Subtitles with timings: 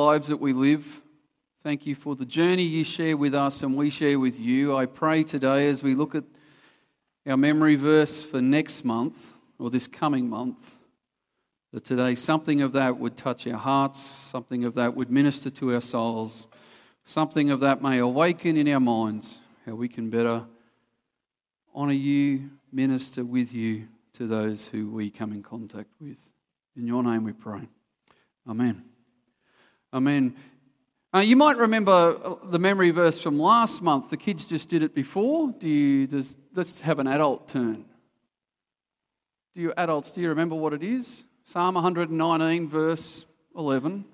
[0.00, 1.02] lives that we live.
[1.62, 4.74] Thank you for the journey you share with us and we share with you.
[4.74, 6.24] I pray today as we look at
[7.26, 10.78] our memory verse for next month or this coming month
[11.74, 15.74] that today something of that would touch our hearts, something of that would minister to
[15.74, 16.48] our souls,
[17.04, 20.46] something of that may awaken in our minds how we can better
[21.74, 26.30] honour you, minister with you to those who we come in contact with.
[26.74, 27.68] In your name we pray.
[28.48, 28.89] Amen.
[29.92, 30.36] Amen.
[31.12, 34.10] Uh, you might remember the memory verse from last month.
[34.10, 35.52] The kids just did it before.
[35.58, 37.84] Do you, does, let's have an adult turn.
[39.52, 41.24] Do you adults, do you remember what it is?
[41.44, 43.26] Psalm 119, verse
[43.56, 44.04] 11.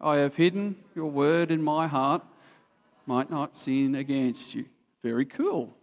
[0.00, 2.22] I have hidden your word in my heart,
[3.04, 4.64] might not sin against you.
[5.02, 5.76] Very cool.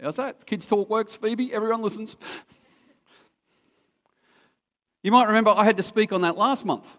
[0.00, 0.46] How's that?
[0.46, 1.52] Kids Talk works, Phoebe?
[1.52, 2.16] Everyone listens.
[5.02, 6.96] You might remember I had to speak on that last month.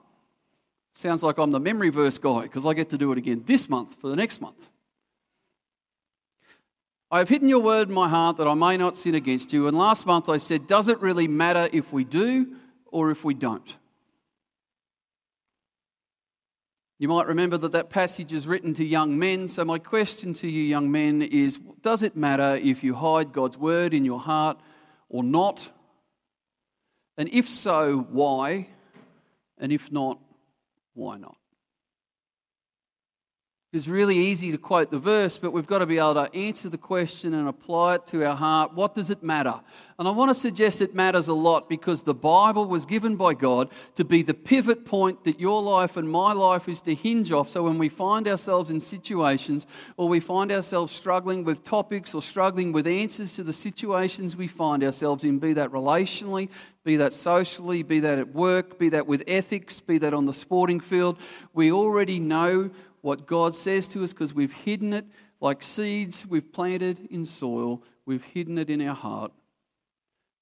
[0.93, 3.69] Sounds like I'm the memory verse guy because I get to do it again this
[3.69, 4.69] month for the next month.
[7.11, 9.67] I have hidden your word in my heart that I may not sin against you.
[9.67, 12.55] And last month I said, Does it really matter if we do
[12.85, 13.77] or if we don't?
[16.99, 19.47] You might remember that that passage is written to young men.
[19.47, 23.57] So, my question to you, young men, is Does it matter if you hide God's
[23.57, 24.59] word in your heart
[25.07, 25.71] or not?
[27.17, 28.67] And if so, why?
[29.57, 30.19] And if not,
[30.99, 31.38] why not?
[33.71, 36.69] It's really easy to quote the verse, but we've got to be able to answer
[36.69, 38.73] the question and apply it to our heart.
[38.73, 39.61] What does it matter?
[39.99, 43.35] And I want to suggest it matters a lot because the Bible was given by
[43.35, 47.31] God to be the pivot point that your life and my life is to hinge
[47.31, 47.47] off.
[47.47, 52.23] So when we find ourselves in situations or we find ourselves struggling with topics or
[52.23, 56.49] struggling with answers to the situations we find ourselves in, be that relationally,
[56.83, 60.33] be that socially, be that at work, be that with ethics, be that on the
[60.33, 61.19] sporting field,
[61.53, 65.05] we already know what God says to us because we've hidden it
[65.41, 67.83] like seeds we've planted in soil.
[68.05, 69.31] We've hidden it in our heart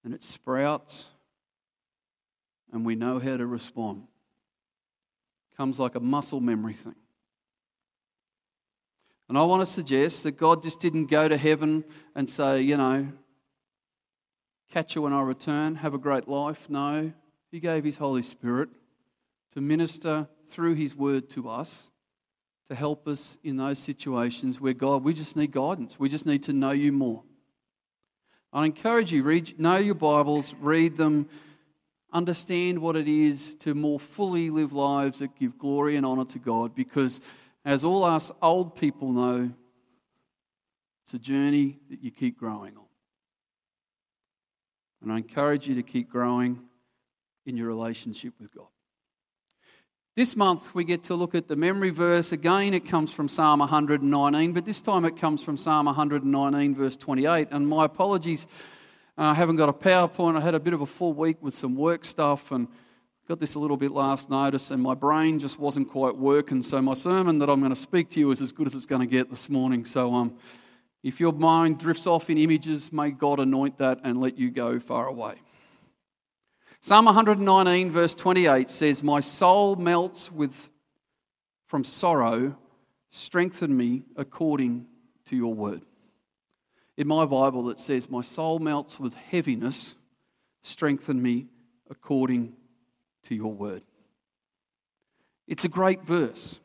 [0.04, 1.12] and it sprouts
[2.72, 4.04] and we know how to respond.
[5.56, 6.96] Comes like a muscle memory thing.
[9.30, 11.84] And I want to suggest that God just didn't go to heaven
[12.16, 13.08] and say, you know,
[14.72, 16.70] catch you when I return, have a great life.
[16.70, 17.12] No,
[17.52, 18.70] He gave His Holy Spirit
[19.54, 21.90] to minister through His word to us
[22.68, 26.00] to help us in those situations where God, we just need guidance.
[26.00, 27.24] We just need to know you more.
[28.52, 31.30] I encourage you, read, know your Bibles, read them,
[32.12, 36.40] understand what it is to more fully live lives that give glory and honor to
[36.40, 37.22] God because,
[37.64, 39.52] as all us old people know,
[41.04, 42.84] it's a journey that you keep growing on.
[45.02, 46.62] And I encourage you to keep growing
[47.46, 48.68] in your relationship with God.
[50.18, 52.32] This month we get to look at the memory verse.
[52.32, 56.98] Again, it comes from Psalm 119, but this time it comes from Psalm 119, verse
[56.98, 57.50] 28.
[57.52, 58.48] And my apologies,
[59.16, 60.36] uh, I haven't got a PowerPoint.
[60.36, 62.68] I had a bit of a full week with some work stuff and
[63.28, 66.64] got this a little bit last notice, and my brain just wasn't quite working.
[66.64, 68.88] So my sermon that I'm going to speak to you is as good as it's
[68.88, 69.86] going to get this morning.
[69.86, 70.36] So um,
[71.04, 74.80] if your mind drifts off in images, may God anoint that and let you go
[74.80, 75.36] far away.
[76.88, 80.70] Psalm 119, verse 28 says, My soul melts with,
[81.66, 82.56] from sorrow,
[83.10, 84.86] strengthen me according
[85.26, 85.82] to your word.
[86.96, 89.98] In my Bible, it says, My soul melts with heaviness,
[90.62, 91.48] strengthen me
[91.90, 92.54] according
[93.24, 93.84] to your word.
[95.46, 96.62] It's a great verse.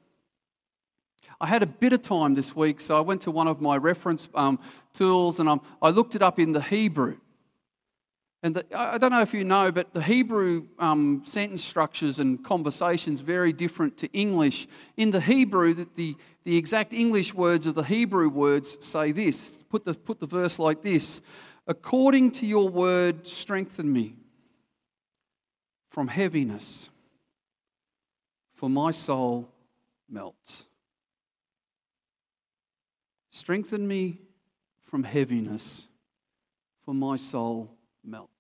[1.41, 3.77] I had a bit of time this week, so I went to one of my
[3.77, 4.61] reference um,
[4.93, 7.17] tools and um, I looked it up in the Hebrew.
[8.45, 12.45] And the, I don't know if you know, but the Hebrew um, sentence structures and
[12.45, 14.67] conversations very different to English.
[14.97, 19.63] In the Hebrew, the, the, the exact English words of the Hebrew words say this.
[19.71, 21.23] Put the, put the verse like this
[21.69, 24.17] According to your word, strengthen me
[25.91, 26.91] from heaviness,
[28.55, 29.49] for my soul
[30.09, 30.65] melts.
[33.31, 34.19] Strengthen me
[34.81, 35.87] from heaviness,
[36.85, 37.71] for my soul
[38.05, 38.32] melts.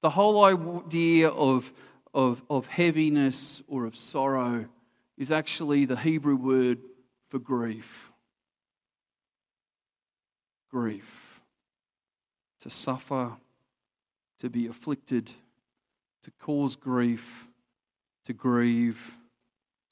[0.00, 1.72] The whole idea of,
[2.14, 4.66] of, of heaviness or of sorrow
[5.16, 6.78] is actually the Hebrew word
[7.28, 8.12] for grief.
[10.70, 11.40] Grief.
[12.60, 13.32] To suffer,
[14.38, 15.30] to be afflicted,
[16.22, 17.48] to cause grief,
[18.24, 19.16] to grieve,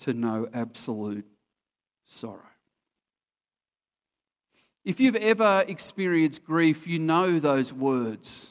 [0.01, 1.27] to know absolute
[2.05, 2.41] sorrow.
[4.85, 8.51] If you've ever experienced grief, you know those words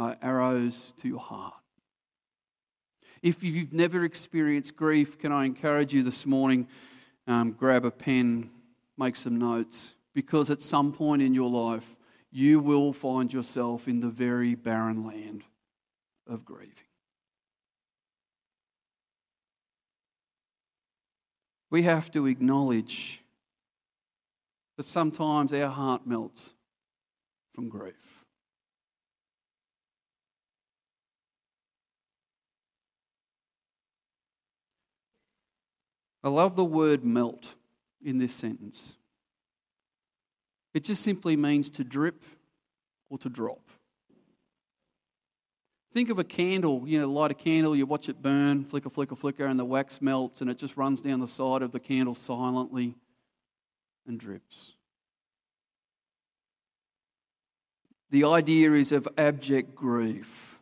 [0.00, 1.54] are arrows to your heart.
[3.22, 6.66] If you've never experienced grief, can I encourage you this morning?
[7.26, 8.50] Um, grab a pen,
[8.96, 11.96] make some notes, because at some point in your life,
[12.32, 15.44] you will find yourself in the very barren land
[16.26, 16.72] of grieving.
[21.70, 23.22] We have to acknowledge
[24.78, 26.54] that sometimes our heart melts
[27.54, 28.09] from grief.
[36.22, 37.54] I love the word melt
[38.04, 38.96] in this sentence.
[40.74, 42.22] It just simply means to drip
[43.08, 43.60] or to drop.
[45.92, 49.16] Think of a candle, you know, light a candle, you watch it burn, flicker, flicker,
[49.16, 52.14] flicker, and the wax melts and it just runs down the side of the candle
[52.14, 52.94] silently
[54.06, 54.74] and drips.
[58.10, 60.60] The idea is of abject grief.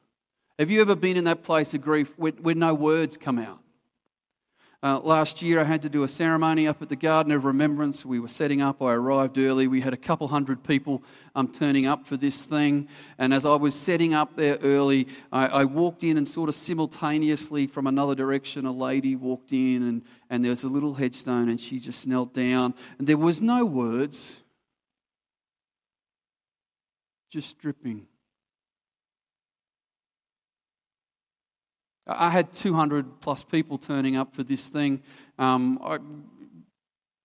[0.58, 3.60] Have you ever been in that place of grief where, where no words come out?
[4.80, 8.06] Uh, last year, I had to do a ceremony up at the Garden of Remembrance.
[8.06, 8.80] We were setting up.
[8.80, 9.66] I arrived early.
[9.66, 11.02] We had a couple hundred people
[11.34, 12.88] um, turning up for this thing.
[13.18, 16.54] And as I was setting up there early, I, I, walked in, and sort of
[16.54, 21.48] simultaneously from another direction, a lady walked in, and, and there was a little headstone,
[21.48, 22.72] and she just knelt down.
[22.98, 24.42] And there was no words,
[27.30, 28.07] just dripping
[32.08, 35.02] I had 200 plus people turning up for this thing.
[35.38, 35.98] Um, I,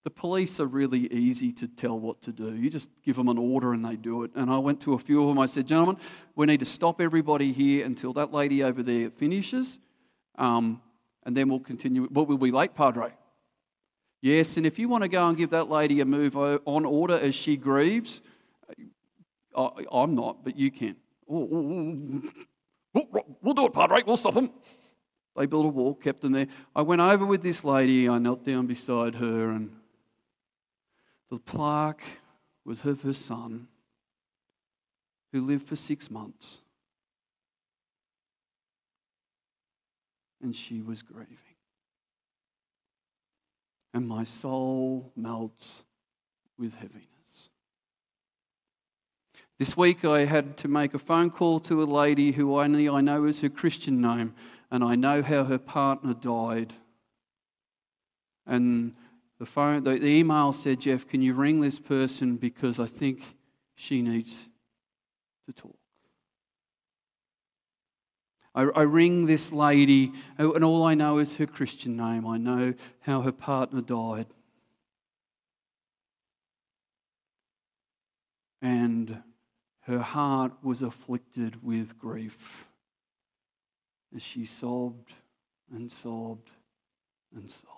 [0.04, 2.54] the police are really easy to tell what to do.
[2.54, 4.32] You just give them an order and they do it.
[4.36, 5.40] And I went to a few of them.
[5.40, 5.98] I said, Gentlemen,
[6.36, 9.80] we need to stop everybody here until that lady over there finishes.
[10.38, 10.82] Um,
[11.26, 12.10] and then we'll continue.
[12.12, 13.14] But we'll be late, Padre.
[14.22, 17.18] Yes, and if you want to go and give that lady a move on order
[17.18, 18.22] as she grieves,
[19.56, 20.96] I, am not, but you can.
[22.94, 24.04] We'll do it, Padre.
[24.06, 24.51] We'll stop them.
[25.36, 26.48] They built a wall, kept them there.
[26.75, 28.07] I went over with this lady.
[28.07, 29.72] I knelt down beside her, and
[31.30, 32.04] the plaque
[32.63, 33.68] was her son,
[35.31, 36.62] who lived for six months.
[40.42, 41.38] And she was grieving.
[43.94, 45.84] And my soul melts
[46.57, 47.12] with heaviness.
[49.60, 53.02] This week I had to make a phone call to a lady who only I
[53.02, 54.34] know is her Christian name,
[54.72, 56.74] and I know how her partner died.
[58.46, 58.96] And
[59.40, 63.22] the, phone, the, email said, Jeff, can you ring this person because I think
[63.76, 64.48] she needs
[65.46, 65.78] to talk.
[68.56, 72.26] I, I, ring this lady, and all I know is her Christian name.
[72.26, 74.28] I know how her partner died.
[78.62, 79.24] And
[79.86, 82.70] her heart was afflicted with grief
[84.16, 85.14] as she sobbed
[85.72, 86.52] and sobbed
[87.36, 87.73] and sobbed.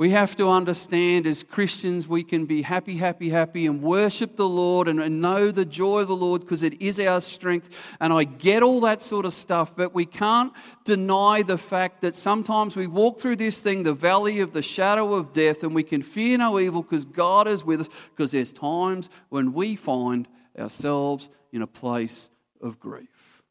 [0.00, 4.48] We have to understand as Christians, we can be happy, happy, happy and worship the
[4.48, 7.94] Lord and, and know the joy of the Lord because it is our strength.
[8.00, 10.54] And I get all that sort of stuff, but we can't
[10.86, 15.12] deny the fact that sometimes we walk through this thing, the valley of the shadow
[15.12, 17.88] of death, and we can fear no evil because God is with us.
[18.08, 20.26] Because there's times when we find
[20.58, 22.30] ourselves in a place
[22.62, 23.42] of grief.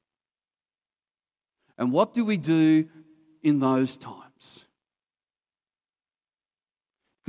[1.78, 2.90] And what do we do
[3.44, 4.66] in those times?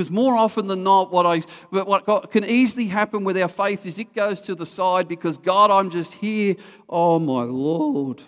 [0.00, 3.98] Because more often than not, what, I, what can easily happen with our faith is
[3.98, 6.56] it goes to the side because, God, I'm just here.
[6.88, 8.22] Oh, my Lord.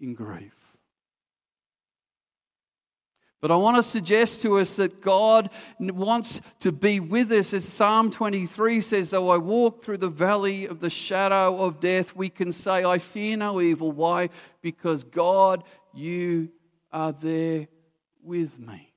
[0.00, 0.78] In grief.
[3.42, 7.52] But I want to suggest to us that God wants to be with us.
[7.52, 12.16] As Psalm 23 says, though I walk through the valley of the shadow of death,
[12.16, 13.92] we can say, I fear no evil.
[13.92, 14.30] Why?
[14.62, 16.48] Because God, you
[16.90, 17.68] are there
[18.22, 18.93] with me.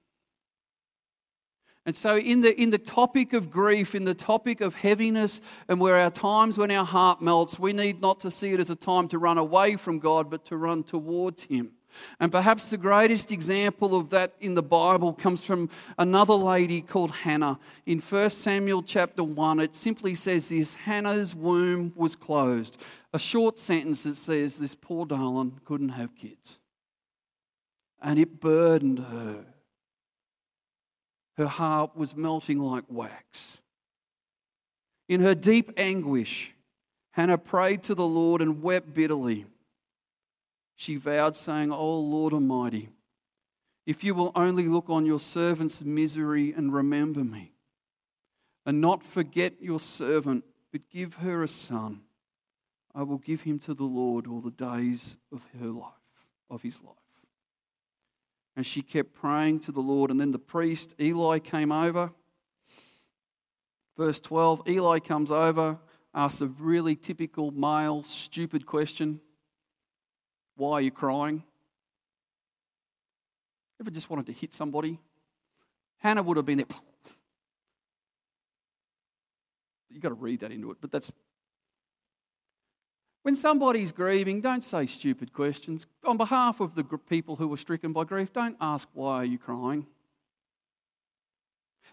[1.87, 5.39] And so, in the, in the topic of grief, in the topic of heaviness,
[5.69, 8.69] and where our times when our heart melts, we need not to see it as
[8.69, 11.71] a time to run away from God, but to run towards Him.
[12.19, 17.11] And perhaps the greatest example of that in the Bible comes from another lady called
[17.11, 17.57] Hannah.
[17.85, 22.77] In 1 Samuel chapter 1, it simply says this Hannah's womb was closed.
[23.13, 26.59] A short sentence that says this poor darling couldn't have kids.
[28.01, 29.45] And it burdened her.
[31.37, 33.61] Her heart was melting like wax.
[35.07, 36.53] In her deep anguish,
[37.11, 39.45] Hannah prayed to the Lord and wept bitterly.
[40.75, 42.89] She vowed, saying, O Lord Almighty,
[43.85, 47.53] if you will only look on your servant's misery and remember me,
[48.65, 52.01] and not forget your servant, but give her a son,
[52.93, 55.93] I will give him to the Lord all the days of her life,
[56.49, 56.95] of his life.
[58.57, 60.11] And she kept praying to the Lord.
[60.11, 62.11] And then the priest, Eli, came over.
[63.95, 65.77] Verse 12 Eli comes over,
[66.13, 69.21] asks a really typical male, stupid question
[70.55, 71.43] Why are you crying?
[73.79, 74.99] Ever just wanted to hit somebody?
[75.99, 76.67] Hannah would have been there.
[79.89, 81.11] You've got to read that into it, but that's.
[83.27, 85.85] When somebody's grieving, don't say stupid questions.
[86.05, 89.37] On behalf of the people who were stricken by grief, don't ask, Why are you
[89.37, 89.85] crying?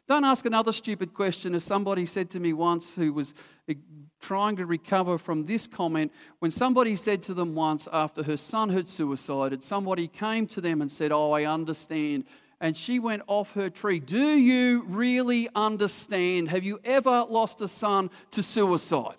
[0.07, 3.35] Don't ask another stupid question, as somebody said to me once who was
[3.69, 3.75] eh,
[4.21, 6.13] trying to recover from this comment.
[6.39, 10.81] When somebody said to them once after her son had suicided, somebody came to them
[10.81, 12.27] and said, Oh, I understand.
[12.61, 13.99] And she went off her tree.
[13.99, 16.51] Do you really understand?
[16.51, 19.17] Have you ever lost a son to suicide?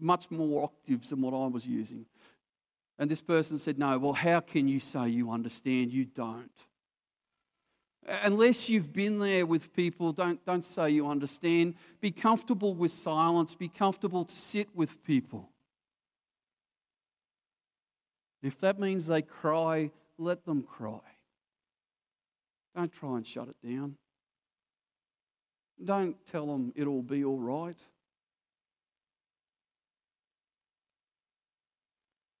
[0.00, 2.06] Much more octaves than what I was using.
[2.98, 5.92] And this person said, No, well, how can you say you understand?
[5.92, 6.50] You don't.
[8.06, 11.74] Unless you've been there with people, don't, don't say you understand.
[12.00, 13.54] Be comfortable with silence.
[13.54, 15.50] Be comfortable to sit with people.
[18.42, 21.00] If that means they cry, let them cry.
[22.74, 23.96] Don't try and shut it down.
[25.82, 27.78] Don't tell them it'll be all right.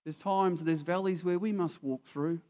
[0.04, 2.40] There's times, there's valleys where we must walk through.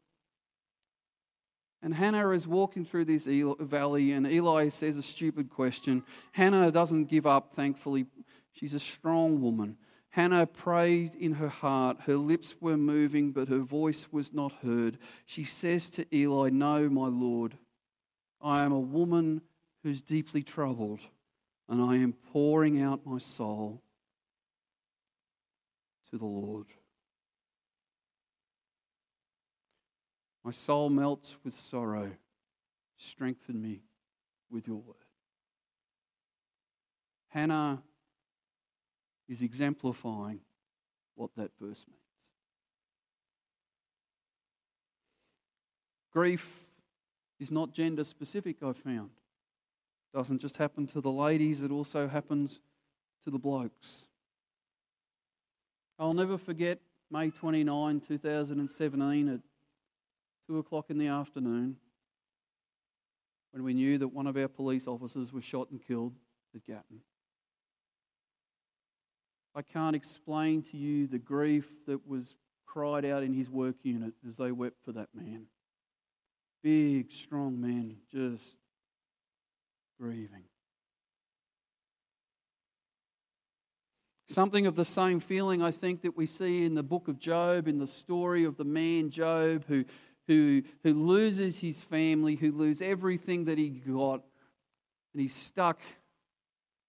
[1.83, 6.05] And Hannah is walking through this valley, and Eli says a stupid question.
[6.33, 8.07] Hannah doesn't give up, thankfully.
[8.53, 9.79] She's a strong woman.
[10.11, 12.03] Hannah prayed in her heart.
[12.03, 14.99] Her lips were moving, but her voice was not heard.
[15.25, 17.57] She says to Eli, No, my Lord,
[18.43, 19.41] I am a woman
[19.83, 21.01] who's deeply troubled,
[21.69, 23.83] and I am pouring out my soul
[26.11, 26.67] to the Lord.
[30.45, 32.13] My soul melts with sorrow.
[32.97, 33.83] Strengthen me
[34.51, 34.97] with your word.
[37.29, 37.83] Hannah
[39.29, 40.41] is exemplifying
[41.15, 42.01] what that verse means.
[46.13, 46.71] Grief
[47.39, 49.11] is not gender specific, I've found.
[50.13, 52.61] It doesn't just happen to the ladies, it also happens
[53.23, 54.07] to the blokes.
[55.99, 56.81] I'll never forget
[57.11, 59.41] May 29, 2017, at
[60.51, 61.77] 2 o'clock in the afternoon
[63.53, 66.13] when we knew that one of our police officers was shot and killed
[66.57, 67.03] at Gatton.
[69.55, 72.35] I can't explain to you the grief that was
[72.67, 75.47] cried out in his work unit as they wept for that man.
[76.65, 78.57] Big, strong man, just
[80.01, 80.47] grieving.
[84.27, 87.69] Something of the same feeling, I think, that we see in the book of Job,
[87.69, 89.85] in the story of the man Job who
[90.27, 94.23] who, who loses his family, who loses everything that he got,
[95.13, 95.81] and he's stuck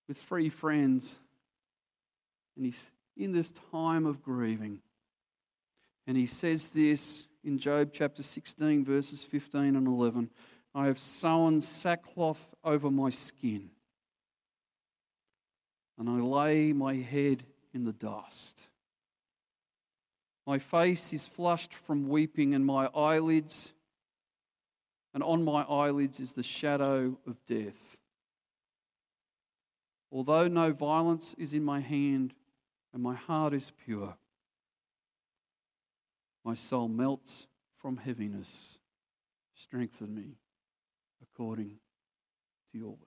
[0.08, 1.20] with three friends.
[2.56, 4.82] And he's in this time of grieving.
[6.08, 10.30] And he says this in Job chapter 16, verses 15 and 11
[10.74, 13.72] I have sewn sackcloth over my skin,
[15.98, 18.62] and I lay my head in the dust.
[20.46, 23.74] My face is flushed from weeping, and my eyelids,
[25.14, 27.98] and on my eyelids is the shadow of death.
[30.12, 32.34] Although no violence is in my hand,
[32.94, 34.18] and my heart is pure,
[36.44, 38.80] my soul melts from heaviness.
[39.54, 40.38] Strengthen me
[41.22, 41.78] according
[42.72, 42.98] to your word.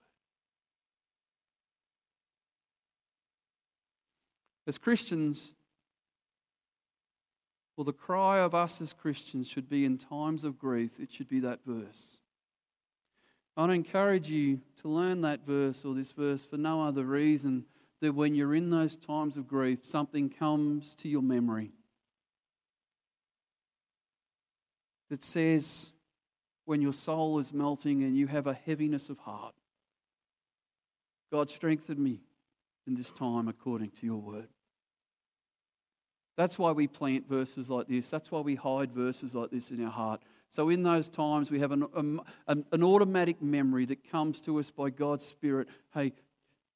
[4.65, 5.53] As Christians,
[7.75, 11.27] well, the cry of us as Christians should be in times of grief, it should
[11.27, 12.17] be that verse.
[13.57, 17.65] I'd encourage you to learn that verse or this verse for no other reason
[18.01, 21.71] that when you're in those times of grief, something comes to your memory
[25.09, 25.91] that says,
[26.65, 29.53] when your soul is melting and you have a heaviness of heart,
[31.31, 32.21] God strengthen me
[32.87, 34.47] in this time according to your word.
[36.35, 38.09] That's why we plant verses like this.
[38.09, 40.21] That's why we hide verses like this in our heart.
[40.49, 44.59] So, in those times, we have an, um, an, an automatic memory that comes to
[44.59, 45.67] us by God's Spirit.
[45.93, 46.13] Hey,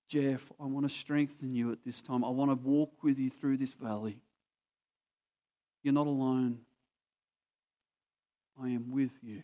[0.07, 2.23] Jeff, I want to strengthen you at this time.
[2.23, 4.17] I want to walk with you through this valley.
[5.83, 6.59] You're not alone.
[8.61, 9.43] I am with you.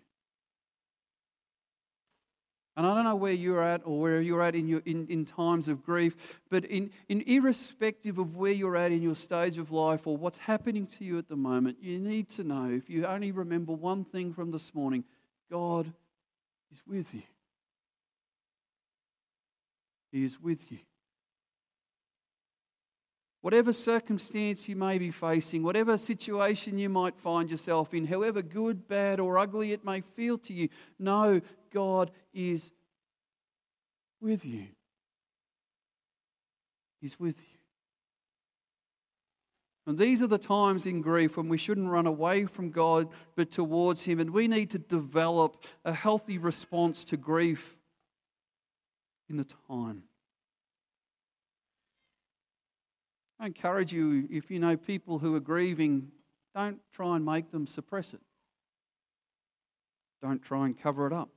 [2.77, 5.23] And I don't know where you're at or where you're at in, your, in, in
[5.23, 9.71] times of grief, but in, in irrespective of where you're at in your stage of
[9.71, 13.05] life or what's happening to you at the moment, you need to know if you
[13.05, 15.05] only remember one thing from this morning
[15.49, 15.91] God
[16.71, 17.23] is with you.
[20.11, 20.79] He is with you.
[23.45, 28.87] Whatever circumstance you may be facing, whatever situation you might find yourself in, however good,
[28.87, 31.39] bad, or ugly it may feel to you, know
[31.71, 32.71] God is
[34.19, 34.65] with you.
[36.99, 37.59] He's with you.
[39.85, 43.51] And these are the times in grief when we shouldn't run away from God but
[43.51, 44.19] towards Him.
[44.19, 47.77] And we need to develop a healthy response to grief
[49.29, 50.05] in the time.
[53.39, 56.11] I encourage you, if you know people who are grieving,
[56.53, 58.21] don't try and make them suppress it.
[60.21, 61.29] Don't try and cover it up.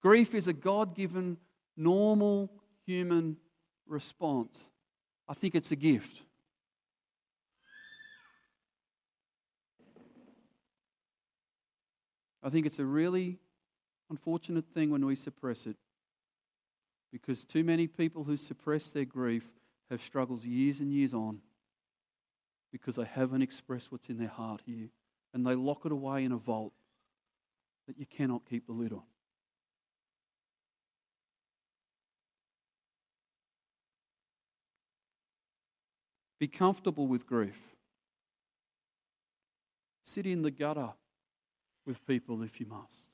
[0.00, 1.36] Grief is a God given,
[1.76, 2.50] normal
[2.86, 3.36] human
[3.86, 4.70] response.
[5.28, 6.22] I think it's a gift.
[12.42, 13.38] I think it's a really
[14.10, 15.76] unfortunate thing when we suppress it
[17.12, 19.44] because too many people who suppress their grief
[19.92, 21.38] have struggles years and years on
[22.72, 24.88] because they haven't expressed what's in their heart here.
[25.34, 26.72] And they lock it away in a vault
[27.86, 29.02] that you cannot keep the lid on.
[36.40, 37.76] Be comfortable with grief.
[40.02, 40.90] Sit in the gutter
[41.86, 43.11] with people if you must.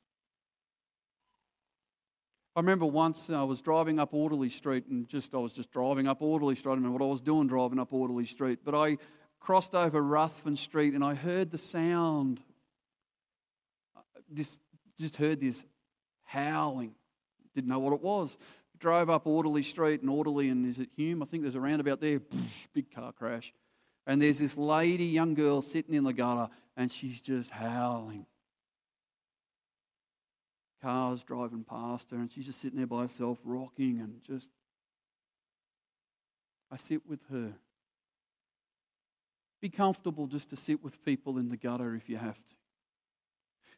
[2.58, 6.08] I remember once I was driving up Audley Street and just I was just driving
[6.08, 6.72] up Audley Street.
[6.72, 8.98] I don't know what I was doing driving up Audley Street, but I
[9.38, 12.40] crossed over Ruthven Street and I heard the sound.
[14.28, 14.58] This
[14.98, 15.64] just heard this
[16.24, 16.96] howling.
[17.54, 18.36] Didn't know what it was.
[18.76, 21.22] Drove up Audley Street and Audley and is it Hume?
[21.22, 22.20] I think there's a roundabout there.
[22.74, 23.54] Big car crash.
[24.04, 28.26] And there's this lady, young girl, sitting in the gutter and she's just howling
[30.80, 34.50] cars driving past her, and she's just sitting there by herself, rocking and just.
[36.70, 37.54] I sit with her.
[39.60, 42.54] Be comfortable just to sit with people in the gutter if you have to.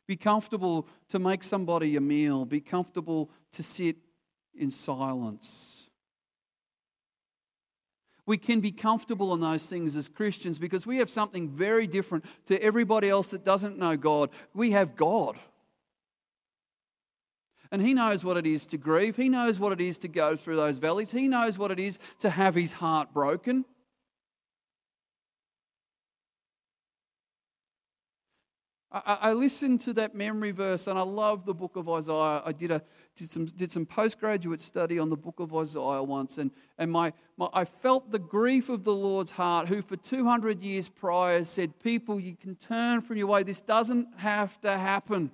[0.07, 2.45] Be comfortable to make somebody a meal.
[2.45, 3.97] Be comfortable to sit
[4.55, 5.89] in silence.
[8.27, 12.25] We can be comfortable in those things as Christians because we have something very different
[12.47, 14.31] to everybody else that doesn't know God.
[14.55, 15.37] We have God.
[17.73, 19.17] And He knows what it is to grieve.
[19.17, 21.13] He knows what it is to go through those valleys.
[21.13, 23.65] He knows what it is to have his heart broken.
[28.93, 32.43] I, listened to that memory verse and I love the book of Isaiah.
[32.45, 32.83] I did, a,
[33.15, 37.13] did some, did some postgraduate study on the book of Isaiah once, and, and my,
[37.37, 41.79] my, I felt the grief of the Lord's heart, who for 200 years prior said,
[41.79, 43.45] People, you can turn from your way.
[43.45, 45.31] This doesn't have to happen.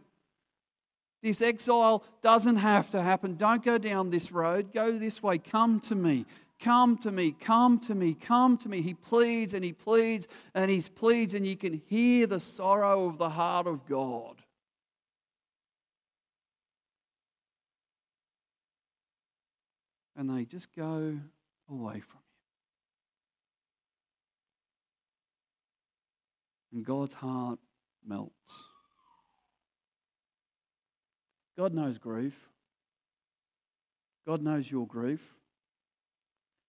[1.27, 3.35] This exile doesn't have to happen.
[3.35, 4.73] Don't go down this road.
[4.73, 5.39] Go this way.
[5.39, 6.25] Come to me.
[6.61, 7.33] Come to me.
[7.33, 8.15] Come to me.
[8.15, 8.81] Come to me.
[8.81, 13.19] He pleads and he pleads and he pleads, and you can hear the sorrow of
[13.19, 14.41] the heart of God.
[20.15, 21.19] And they just go
[21.69, 22.21] away from
[26.71, 26.79] you.
[26.79, 27.59] And God's heart
[28.07, 28.69] melts.
[31.57, 32.49] God knows grief.
[34.27, 35.35] God knows your grief.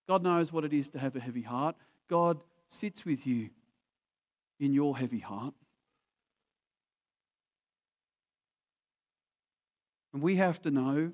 [0.07, 1.75] God knows what it is to have a heavy heart.
[2.09, 3.49] God sits with you
[4.59, 5.53] in your heavy heart.
[10.13, 11.11] And we have to know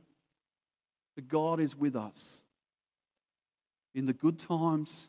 [1.16, 2.42] that God is with us
[3.96, 5.08] in the good times,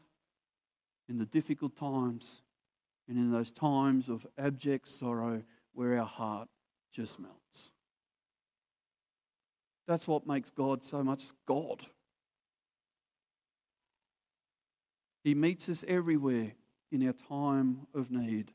[1.08, 2.42] in the difficult times,
[3.08, 5.42] and in those times of abject sorrow
[5.74, 6.48] where our heart
[6.92, 7.43] just melts.
[9.86, 11.86] That's what makes God so much God.
[15.22, 16.52] He meets us everywhere
[16.92, 18.52] in our time of need.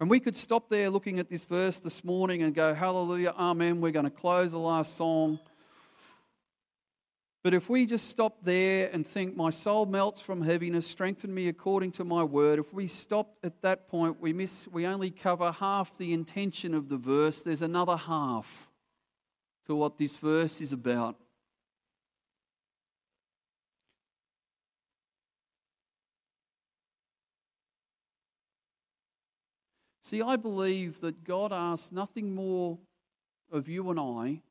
[0.00, 3.80] And we could stop there looking at this verse this morning and go, Hallelujah, Amen.
[3.80, 5.38] We're going to close the last song.
[7.42, 11.48] But if we just stop there and think, my soul melts from heaviness, strengthen me
[11.48, 15.50] according to my word, if we stop at that point, we miss, we only cover
[15.50, 17.42] half the intention of the verse.
[17.42, 18.70] There's another half
[19.66, 21.16] to what this verse is about.
[30.00, 32.78] See, I believe that God asks nothing more
[33.50, 34.42] of you and I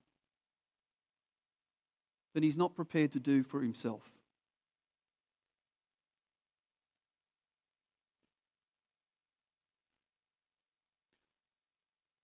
[2.33, 4.11] than He's not prepared to do for Himself.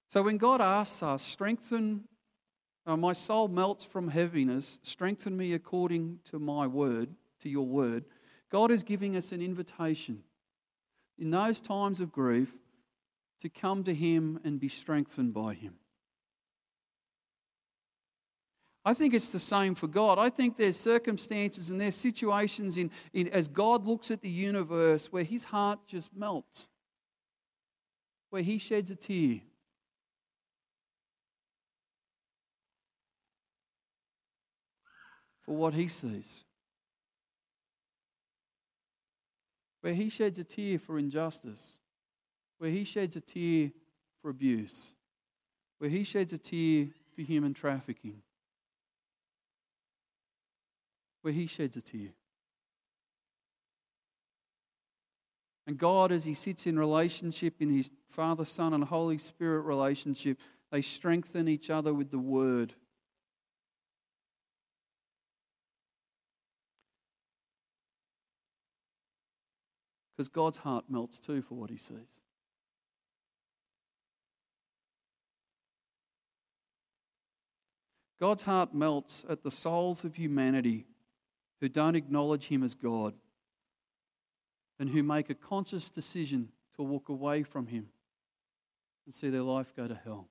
[0.09, 2.05] So when God asks us, strengthen,
[2.85, 7.09] uh, my soul melts from heaviness, strengthen me according to my word,
[7.41, 8.05] to your word,
[8.49, 10.23] God is giving us an invitation
[11.19, 12.55] in those times of grief
[13.41, 15.75] to come to Him and be strengthened by Him.
[18.87, 20.17] I think it's the same for God.
[20.17, 25.11] I think there's circumstances and there's situations in, in, as God looks at the universe
[25.11, 26.67] where his heart just melts,
[28.29, 29.41] where he sheds a tear.
[35.41, 36.43] For what he sees.
[39.81, 41.77] Where he sheds a tear for injustice
[42.57, 43.71] where he sheds a tear
[44.21, 44.93] for abuse,
[45.77, 48.21] where he sheds a tear for human trafficking,
[51.27, 52.11] where he sheds a tear.
[55.67, 60.39] And God, as He sits in relationship in His Father, Son, and Holy Spirit relationship,
[60.71, 62.75] they strengthen each other with the Word.
[70.15, 72.21] Because God's heart melts too for what He sees.
[78.17, 80.85] God's heart melts at the souls of humanity
[81.61, 83.13] who don't acknowledge Him as God
[84.79, 87.87] and who make a conscious decision to walk away from Him
[89.05, 90.27] and see their life go to hell.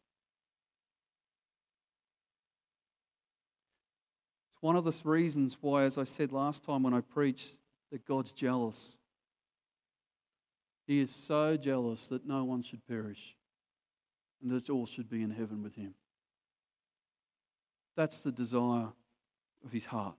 [4.53, 7.59] It's one of the reasons why, as I said last time when I preached,
[7.91, 8.97] that God's jealous.
[10.87, 13.37] He is so jealous that no one should perish
[14.41, 15.95] and that all should be in heaven with Him.
[17.97, 18.89] That's the desire
[19.65, 20.17] of his heart.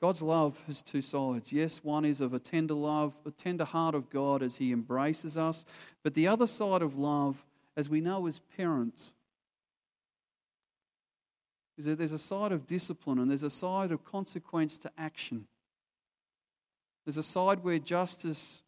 [0.00, 1.52] God's love has two sides.
[1.52, 5.36] Yes, one is of a tender love, a tender heart of God as he embraces
[5.36, 5.64] us.
[6.04, 7.44] But the other side of love,
[7.76, 9.12] as we know as parents,
[11.76, 15.46] is that there's a side of discipline and there's a side of consequence to action.
[17.04, 18.62] There's a side where justice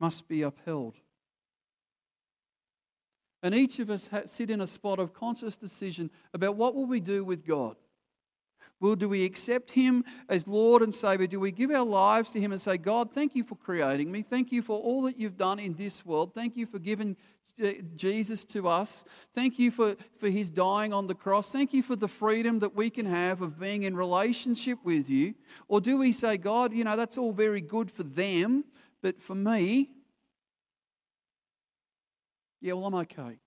[0.00, 0.94] must be upheld.
[3.42, 7.00] And each of us sit in a spot of conscious decision about what will we
[7.00, 7.76] do with God.
[8.80, 11.26] Will do we accept him as Lord and Savior?
[11.26, 14.22] Do we give our lives to him and say, God, thank you for creating me.
[14.22, 16.34] Thank you for all that you've done in this world.
[16.34, 17.16] Thank you for giving
[17.62, 19.04] uh, Jesus to us.
[19.34, 21.50] Thank you for, for his dying on the cross.
[21.50, 25.34] Thank you for the freedom that we can have of being in relationship with you.
[25.68, 28.64] Or do we say, God, you know, that's all very good for them,
[29.00, 29.88] but for me,
[32.60, 33.38] yeah, well, I'm okay.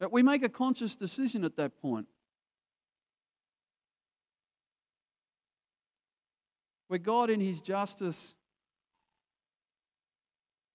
[0.00, 2.06] But we make a conscious decision at that point.
[6.88, 8.34] Where God, in His justice,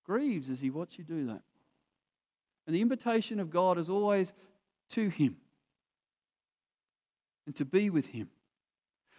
[0.05, 1.41] grieves as He watches you do that.
[2.67, 4.33] And the invitation of God is always
[4.91, 5.38] to Him
[7.47, 8.29] and to be with Him.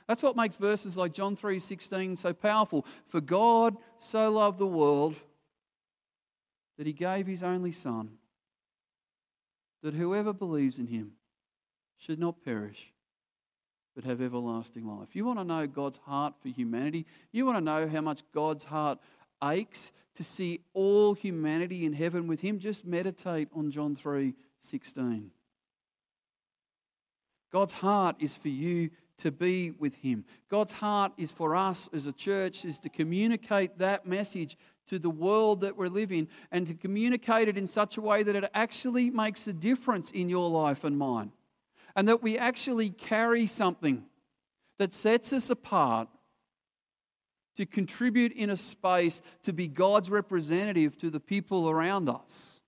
[0.07, 2.87] That's what makes verses like John 3:16 so powerful.
[3.07, 5.17] For God so loved the world
[6.79, 8.19] that he gave his only son
[9.83, 11.13] that whoever believes in him
[11.97, 12.93] should not perish
[13.97, 15.17] but have everlasting life.
[15.17, 17.07] You want to know God's heart for humanity?
[17.33, 18.99] You want to know how much God's heart
[19.43, 22.59] aches to see all humanity in heaven with him?
[22.59, 25.31] Just meditate on John 3:16.
[27.51, 30.27] God's heart is for you to be with him.
[30.51, 35.11] God's heart is for us as a church is to communicate that message to the
[35.11, 39.11] world that we're living and to communicate it in such a way that it actually
[39.11, 41.33] makes a difference in your life and mine.
[41.95, 44.05] And that we actually carry something
[44.79, 46.09] that sets us apart
[47.57, 52.61] to contribute in a space to be God's representative to the people around us.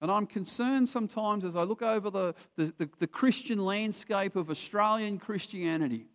[0.00, 4.48] And I'm concerned sometimes as I look over the, the, the, the, Christian landscape of
[4.48, 6.06] Australian Christianity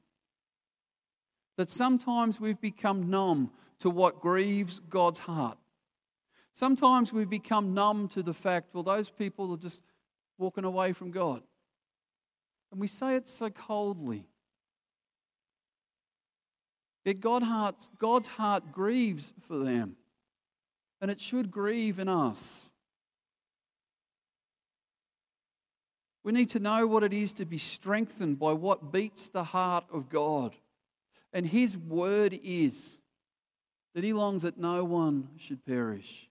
[1.58, 5.58] that sometimes we've become numb to what grieves God's heart.
[6.54, 9.84] Sometimes we've become numb to the fact, well, those people are just
[10.38, 11.42] walking away from God.
[12.72, 14.26] And we say it so coldly.
[17.06, 19.98] Yet God hearts, God's heart grieves for them.
[21.02, 22.70] And it should grieve in us.
[26.24, 29.86] We need to know what it is to be strengthened by what beats the heart
[29.92, 30.56] of God.
[31.34, 33.00] And His word is
[33.94, 36.30] that He longs that no one should perish.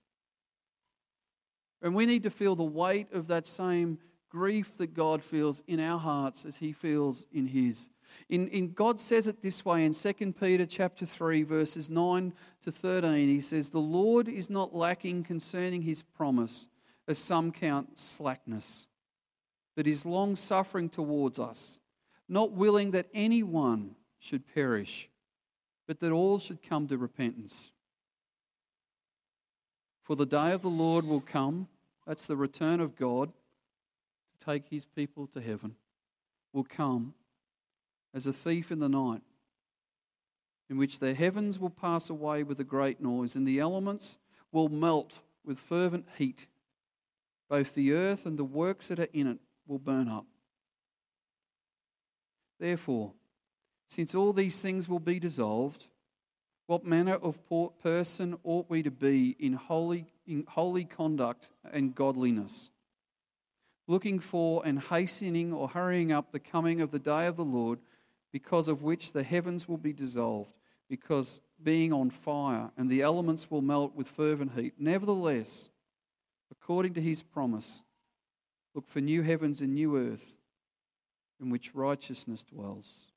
[1.82, 3.98] And we need to feel the weight of that same
[4.30, 7.90] grief that God feels in our hearts as He feels in His.
[8.28, 12.70] In, in God says it this way in 2 Peter chapter 3 verses 9 to
[12.70, 16.68] 13 he says the Lord is not lacking concerning his promise
[17.08, 18.86] as some count slackness
[19.76, 21.78] but is long suffering towards us
[22.28, 25.08] not willing that anyone should perish
[25.86, 27.70] but that all should come to repentance
[30.02, 31.68] for the day of the Lord will come
[32.06, 33.32] that's the return of God
[34.32, 35.76] to take his people to heaven
[36.52, 37.14] will come
[38.14, 39.22] as a thief in the night,
[40.68, 44.18] in which the heavens will pass away with a great noise, and the elements
[44.50, 46.46] will melt with fervent heat.
[47.48, 49.38] Both the earth and the works that are in it
[49.72, 50.26] will burn up.
[52.60, 53.14] Therefore,
[53.88, 55.88] since all these things will be dissolved,
[56.66, 57.40] what manner of
[57.82, 62.70] person ought we to be in holy, in holy conduct and godliness?
[63.88, 67.78] Looking for and hastening or hurrying up the coming of the day of the Lord
[68.30, 70.54] because of which the heavens will be dissolved,
[70.88, 74.74] because being on fire, and the elements will melt with fervent heat.
[74.78, 75.70] Nevertheless,
[76.50, 77.82] according to his promise,
[78.74, 80.38] look for new heavens and new earth
[81.40, 83.12] in which righteousness dwells.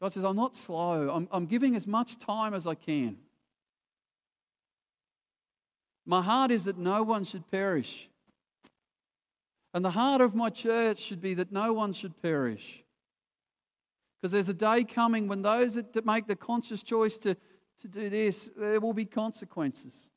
[0.00, 1.10] God says, I'm not slow.
[1.10, 3.18] I'm, I'm giving as much time as I can.
[6.06, 8.10] My heart is that no one should perish.
[9.72, 12.84] And the heart of my church should be that no one should perish.
[14.20, 17.36] Because there's a day coming when those that make the conscious choice to,
[17.80, 20.10] to do this, there will be consequences.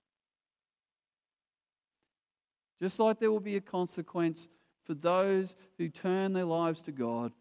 [2.81, 4.49] Just like there will be a consequence
[4.85, 7.33] for those who turn their lives to God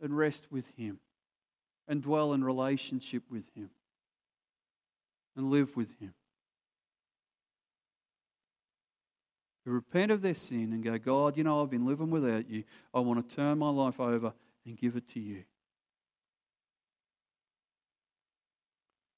[0.00, 0.98] and rest with Him
[1.86, 3.70] and dwell in relationship with Him
[5.36, 6.14] and live with Him.
[9.64, 12.64] who repent of their sin and go, God, you know, I've been living without you.
[12.94, 14.32] I want to turn my life over
[14.66, 15.44] and give it to you.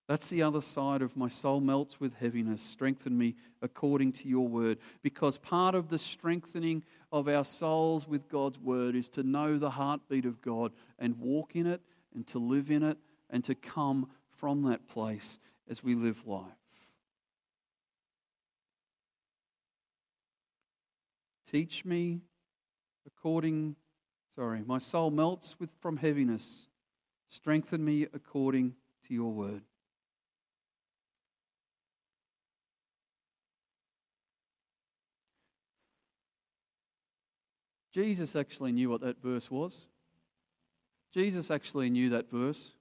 [0.09, 2.62] That's the other side of my soul melts with heaviness.
[2.62, 4.79] Strengthen me according to your word.
[5.03, 9.71] Because part of the strengthening of our souls with God's word is to know the
[9.71, 11.81] heartbeat of God and walk in it
[12.15, 12.99] and to live in it
[13.31, 15.38] and to come from that place
[15.69, 16.51] as we live life.
[21.49, 22.23] Teach me
[23.07, 23.77] according,
[24.35, 26.67] sorry, my soul melts with, from heaviness.
[27.29, 28.75] Strengthen me according
[29.07, 29.62] to your word.
[37.93, 39.87] Jesus actually knew what that verse was.
[41.13, 42.73] Jesus actually knew that verse.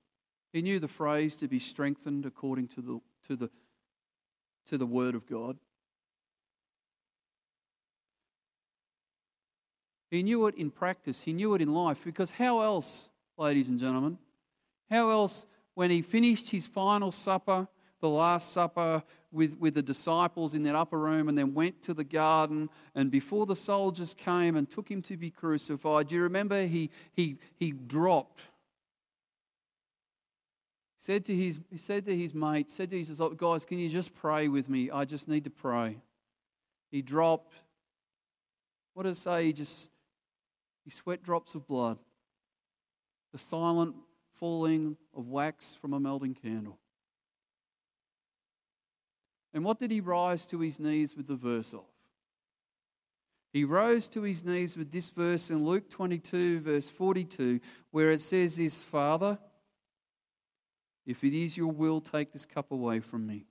[0.53, 3.49] He knew the phrase to be strengthened according to the, to the,
[4.67, 5.57] to the word of God.
[10.09, 13.79] He knew it in practice, he knew it in life, because how else, ladies and
[13.79, 14.17] gentlemen,
[14.89, 17.69] how else, when he finished his final supper,
[18.01, 21.93] the Last Supper with, with the disciples in that upper room, and then went to
[21.93, 26.23] the garden, and before the soldiers came and took him to be crucified, do you
[26.23, 28.41] remember he, he, he dropped?
[30.97, 34.13] Said to his, he said to his mate, said to his guys, can you just
[34.13, 34.91] pray with me?
[34.91, 35.97] I just need to pray.
[36.91, 37.53] He dropped.
[38.93, 39.45] What does it say?
[39.45, 39.89] He just
[40.83, 41.97] he sweat drops of blood,
[43.31, 43.95] the silent
[44.35, 46.77] falling of wax from a melting candle.
[49.53, 51.85] And what did he rise to his knees with the verse of?
[53.51, 57.59] He rose to his knees with this verse in Luke 22, verse 42,
[57.91, 59.37] where it says this Father,
[61.05, 63.45] if it is your will, take this cup away from me.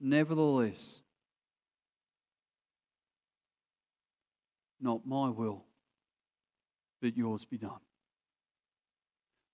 [0.00, 1.00] Nevertheless,
[4.80, 5.64] not my will,
[7.00, 7.78] but yours be done.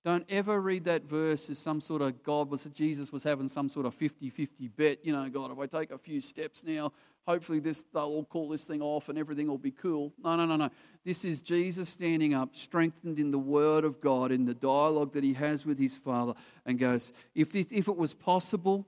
[0.04, 3.68] Don't ever read that verse as some sort of God was Jesus was having some
[3.68, 5.04] sort of 50-50 bet.
[5.04, 6.92] You know, God, if I take a few steps now,
[7.26, 10.12] hopefully this they'll all call this thing off and everything will be cool.
[10.22, 10.70] No, no, no, no.
[11.04, 15.24] This is Jesus standing up, strengthened in the Word of God, in the dialogue that
[15.24, 16.34] he has with his Father,
[16.64, 18.87] and goes, if, this, if it was possible,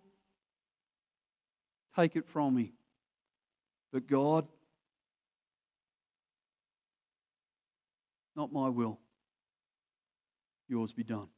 [1.96, 2.72] take it from me.
[3.92, 4.46] But God,
[8.40, 8.98] Not my will,
[10.70, 11.28] yours be done.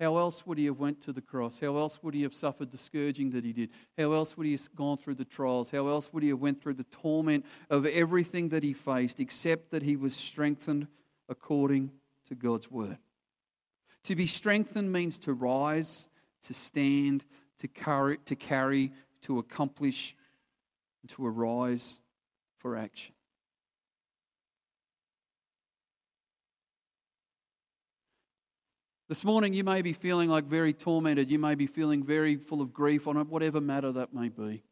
[0.00, 1.60] How else would he have went to the cross?
[1.60, 3.68] How else would he have suffered the scourging that he did?
[3.98, 5.70] How else would he have gone through the trials?
[5.70, 9.70] How else would he have went through the torment of everything that he faced except
[9.70, 10.88] that he was strengthened
[11.28, 11.92] according
[12.28, 12.96] to God's word?
[14.04, 16.08] To be strengthened means to rise,
[16.44, 17.24] to stand,
[17.58, 20.16] to carry, to, carry, to accomplish,
[21.08, 22.00] to arise
[22.56, 23.14] for action.
[29.10, 31.32] This morning, you may be feeling like very tormented.
[31.32, 34.62] You may be feeling very full of grief on whatever matter that may be.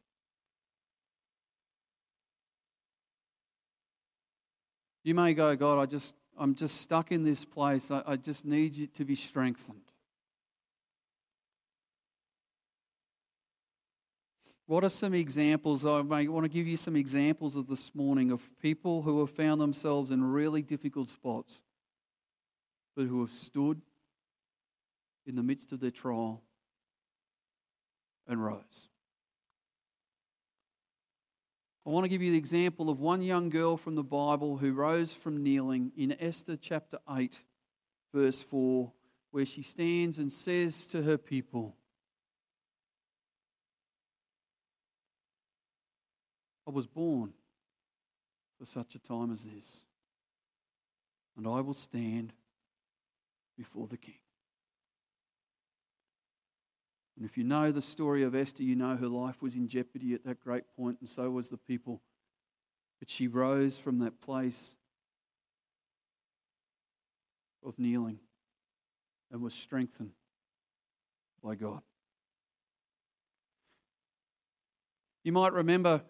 [5.03, 7.91] You may go, God, I just, I'm just stuck in this place.
[7.91, 9.83] I, I just need you to be strengthened.
[14.67, 15.85] What are some examples?
[15.85, 19.61] I want to give you some examples of this morning of people who have found
[19.61, 21.61] themselves in really difficult spots,
[22.95, 23.83] but who have stood
[25.29, 26.43] in the midst of their trial
[28.27, 28.89] and rose.
[31.87, 34.73] I want to give you the example of one young girl from the Bible who
[34.73, 37.43] rose from kneeling in Esther chapter 8,
[38.13, 38.93] verse 4,
[39.31, 41.77] where she stands and says to her people,
[46.67, 47.33] I was born
[48.59, 49.85] for such a time as this,
[51.37, 52.35] and I will stand
[53.57, 54.19] before the king.
[57.19, 60.15] And if you know the story of Esther, you know her life was in jeopardy
[60.15, 62.01] at that great point, and so was the people.
[63.01, 64.77] But she rose from that place
[67.67, 68.21] of kneeling
[69.33, 70.13] and was strengthened
[71.43, 71.83] by God.
[75.25, 76.03] You might remember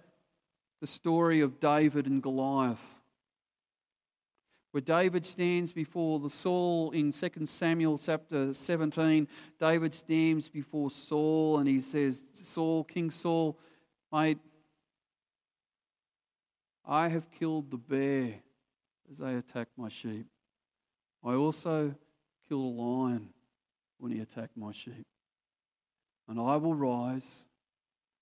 [0.83, 3.01] the story of David and Goliath
[4.70, 9.26] where David stands before the Saul in 2 Samuel chapter 17.
[9.59, 13.59] David stands before Saul and he says, Saul, King Saul,
[14.12, 14.38] mate,
[16.85, 18.35] I have killed the bear
[19.11, 20.26] as they attacked my sheep.
[21.24, 21.94] I also
[22.48, 23.31] killed a lion
[23.98, 25.07] when he attacked my sheep.
[26.28, 27.46] And I will rise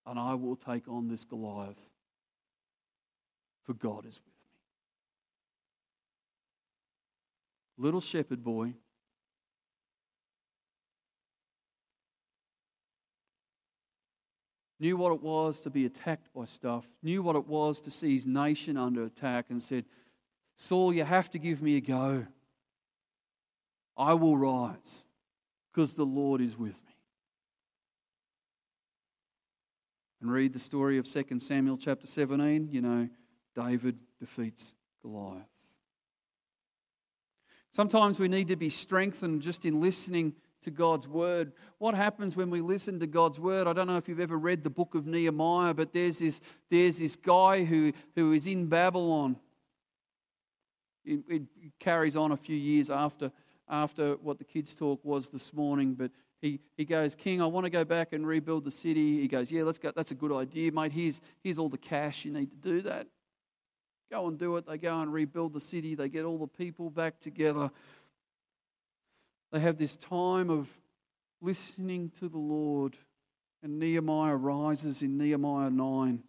[0.06, 1.92] and I will take on this Goliath,
[3.64, 4.36] for God is with
[7.78, 8.74] little shepherd boy.
[14.78, 18.14] Knew what it was to be attacked by stuff, knew what it was to see
[18.14, 19.86] his nation under attack, and said,
[20.56, 22.26] Saul, you have to give me a go.
[23.96, 25.04] I will rise
[25.72, 26.92] because the Lord is with me.
[30.20, 32.68] And read the story of 2 Samuel chapter 17.
[32.70, 33.08] You know,
[33.54, 35.55] David defeats Goliath.
[37.76, 41.52] Sometimes we need to be strengthened just in listening to God's word.
[41.76, 43.66] What happens when we listen to God's word?
[43.66, 46.98] I don't know if you've ever read the book of Nehemiah, but there's this, there's
[47.00, 49.36] this guy who, who is in Babylon.
[51.04, 51.42] It, it
[51.78, 53.30] carries on a few years after,
[53.68, 56.10] after what the kids' talk was this morning, but
[56.40, 59.20] he, he goes, King, I want to go back and rebuild the city.
[59.20, 59.92] He goes, Yeah, let's go.
[59.94, 60.92] That's a good idea, mate.
[60.92, 63.06] Here's, here's all the cash you need to do that.
[64.10, 64.66] Go and do it.
[64.66, 65.94] They go and rebuild the city.
[65.94, 67.70] They get all the people back together.
[69.52, 70.68] They have this time of
[71.40, 72.96] listening to the Lord.
[73.62, 76.22] And Nehemiah rises in Nehemiah 9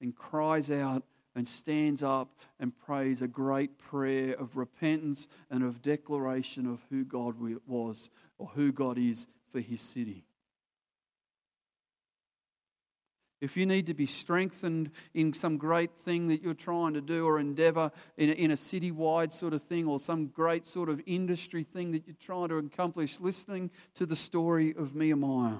[0.00, 1.04] and cries out
[1.36, 7.04] and stands up and prays a great prayer of repentance and of declaration of who
[7.04, 10.24] God was or who God is for his city.
[13.40, 17.26] If you need to be strengthened in some great thing that you're trying to do
[17.26, 21.00] or endeavor in a, in a citywide sort of thing or some great sort of
[21.06, 25.58] industry thing that you're trying to accomplish, listening to the story of Nehemiah.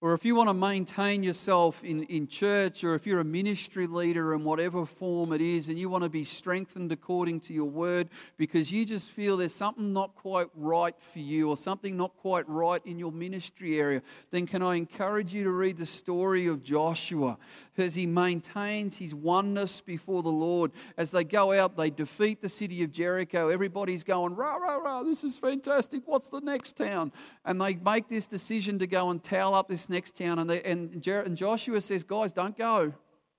[0.00, 3.88] Or if you want to maintain yourself in, in church, or if you're a ministry
[3.88, 7.64] leader in whatever form it is, and you want to be strengthened according to your
[7.64, 12.16] word because you just feel there's something not quite right for you or something not
[12.16, 16.46] quite right in your ministry area, then can I encourage you to read the story
[16.46, 17.36] of Joshua
[17.76, 20.72] as he maintains his oneness before the Lord.
[20.96, 23.48] As they go out, they defeat the city of Jericho.
[23.48, 26.02] Everybody's going, rah, rah, rah, this is fantastic.
[26.06, 27.12] What's the next town?
[27.44, 30.38] And they make this decision to go and towel up this next town.
[30.38, 32.92] And, they, and, Jer- and Joshua says, Guys, don't go.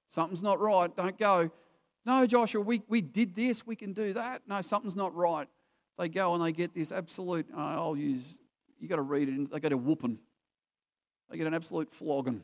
[0.10, 0.96] Something's not right.
[0.96, 1.52] Don't go.
[2.06, 3.68] No, Joshua, we, we did this.
[3.68, 4.42] We can do that.
[4.48, 5.48] No, something's not right.
[5.98, 8.38] They go and they get this absolute, uh, I'll use,
[8.80, 10.18] you got to read it, they get a whooping.
[11.30, 12.44] They get an absolute flogging.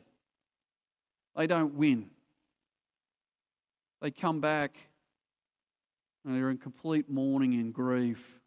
[1.34, 2.10] They don't win.
[4.00, 4.76] They come back
[6.24, 8.40] and they're in complete mourning and grief.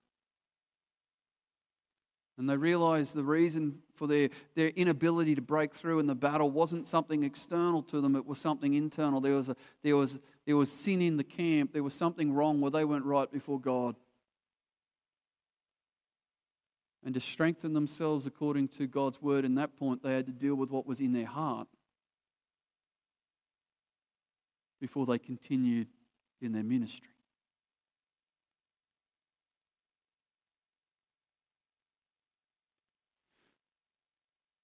[2.37, 6.49] And they realize the reason for their, their inability to break through in the battle
[6.49, 9.19] wasn't something external to them, it was something internal.
[9.19, 12.61] There was, a, there, was, there was sin in the camp, there was something wrong
[12.61, 13.97] where they weren't right before God.
[17.03, 20.55] And to strengthen themselves according to God's word in that point, they had to deal
[20.55, 21.67] with what was in their heart
[24.79, 25.87] before they continued
[26.41, 27.09] in their ministry.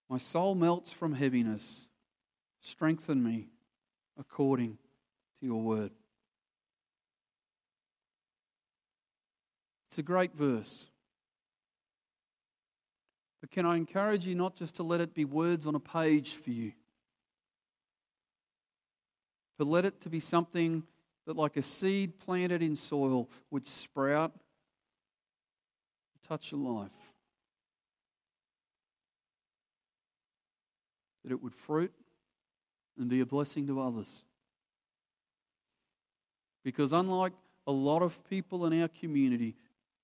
[0.10, 1.88] My soul melts from heaviness.
[2.62, 3.49] Strengthen me
[4.18, 4.78] according
[5.39, 5.91] to your word.
[9.88, 10.88] It's a great verse.
[13.41, 16.34] But can I encourage you not just to let it be words on a page
[16.34, 16.74] for you,
[19.58, 20.84] but let it to be something
[21.26, 24.34] that, like a seed planted in soil, would sprout,
[26.28, 27.05] touch your life.
[31.26, 31.91] That it would fruit
[32.97, 34.23] and be a blessing to others.
[36.63, 37.34] Because unlike
[37.65, 39.55] a lot of people in our community,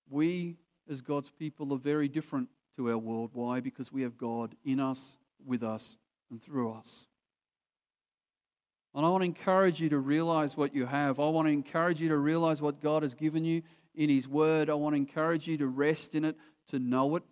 [0.09, 0.57] we
[0.89, 3.29] as God's people are very different to our world.
[3.33, 3.59] Why?
[3.59, 5.97] Because we have God in us, with us,
[6.31, 7.05] and through us.
[8.95, 11.19] And I want to encourage you to realize what you have.
[11.19, 13.61] I want to encourage you to realize what God has given you
[13.95, 14.69] in His Word.
[14.69, 16.35] I want to encourage you to rest in it,
[16.67, 17.23] to know it,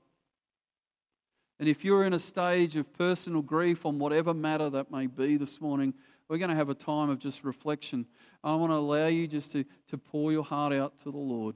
[1.59, 5.35] and if you're in a stage of personal grief on whatever matter that may be
[5.35, 5.93] this morning,
[6.29, 8.05] we're going to have a time of just reflection.
[8.43, 11.55] I want to allow you just to, to pour your heart out to the Lord.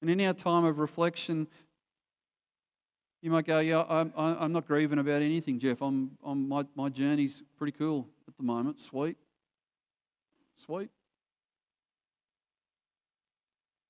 [0.00, 1.48] And in our time of reflection,
[3.22, 5.82] you might go, Yeah, I'm, I'm not grieving about anything, Jeff.
[5.82, 8.78] I'm, I'm, my, my journey's pretty cool at the moment.
[8.78, 9.16] Sweet.
[10.54, 10.90] Sweet.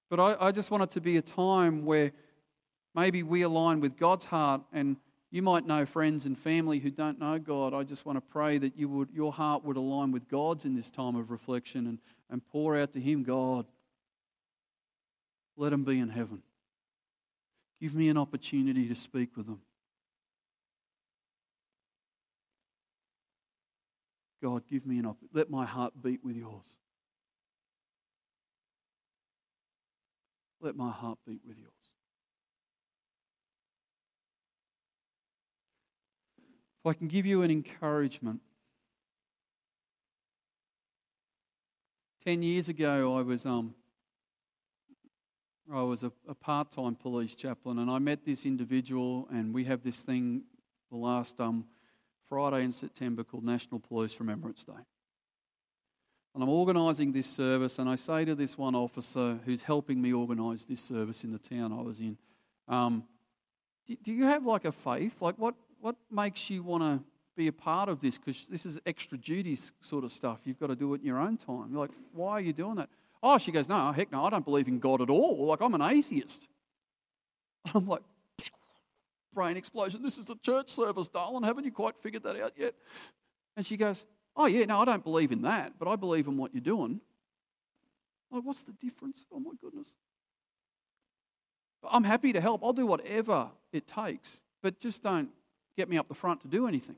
[0.09, 2.13] But I, I just want it to be a time where
[2.95, 4.97] maybe we align with God's heart and
[5.31, 7.75] you might know friends and family who don't know God.
[7.75, 10.75] I just want to pray that you would, your heart would align with God's in
[10.75, 11.99] this time of reflection and,
[12.31, 13.67] and pour out to Him, God,
[15.57, 16.43] let Him be in heaven.
[17.81, 19.61] Give me an opportunity to speak with them.
[24.43, 25.37] God, give me an opportunity.
[25.37, 26.77] Let my heart beat with yours.
[30.61, 31.71] Let my heart beat with yours.
[36.81, 38.41] If I can give you an encouragement.
[42.25, 43.75] Ten years ago, I was um,
[45.73, 49.65] I was a, a part time police chaplain, and I met this individual, and we
[49.65, 50.43] have this thing
[50.91, 51.67] the last um,
[52.29, 54.85] Friday in September called National Police Remembrance Day
[56.37, 60.13] and I'm organising this service, and I say to this one officer who's helping me
[60.13, 62.19] organise this service in the town I was in,
[62.69, 63.05] um,
[63.87, 65.23] do, do, you have like a faith?
[65.23, 67.03] Like, what, what makes you want to
[67.39, 68.19] be a part of this?
[68.19, 70.41] Because this is extra duty sort of stuff.
[70.45, 71.69] You've got to do it in your own time.
[71.71, 72.91] You're like, why are you doing that?
[73.23, 75.47] Oh, she goes, no, heck no, I don't believe in God at all.
[75.47, 76.49] Like, I'm an atheist.
[77.75, 78.03] I'm like,
[79.33, 80.03] brain explosion.
[80.03, 81.45] This is a church service, darling.
[81.45, 82.75] Haven't you quite figured that out yet?
[83.57, 84.05] And she goes,
[84.37, 87.01] Oh, yeah, no, I don't believe in that, but I believe in what you're doing.
[88.31, 89.25] Like, what's the difference?
[89.33, 89.95] Oh, my goodness.
[91.91, 92.63] I'm happy to help.
[92.63, 95.31] I'll do whatever it takes, but just don't
[95.77, 96.97] get me up the front to do anything.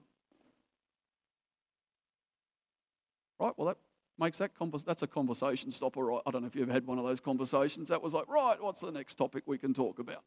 [3.39, 3.53] Right?
[3.57, 3.77] Well, that
[4.19, 6.23] makes that convers- that's a conversation stopper, right?
[6.27, 7.89] I don't know if you've had one of those conversations.
[7.89, 10.25] That was like, right, what's the next topic we can talk about?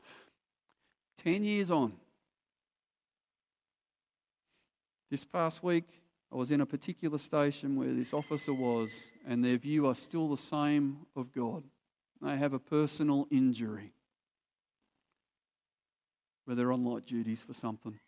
[1.18, 1.94] Ten years on.
[5.10, 6.02] This past week,
[6.32, 10.30] I was in a particular station where this officer was, and their view are still
[10.30, 11.64] the same of God.
[12.22, 13.92] They have a personal injury
[16.46, 18.00] where they're on light duties for something.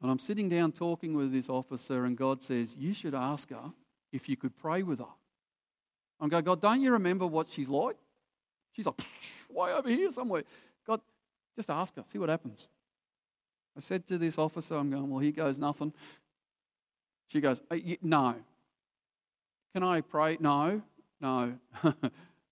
[0.00, 3.72] And I'm sitting down talking with this officer, and God says, You should ask her
[4.12, 5.06] if you could pray with her.
[6.20, 7.96] I'm going, God, don't you remember what she's like?
[8.72, 9.00] She's like,
[9.50, 10.44] way over here somewhere.
[10.86, 11.00] God,
[11.56, 12.68] just ask her, see what happens.
[13.76, 15.92] I said to this officer, I'm going, well, he goes nothing.
[17.26, 18.36] She goes, uh, no.
[19.74, 20.38] Can I pray?
[20.40, 20.80] No,
[21.20, 21.58] no.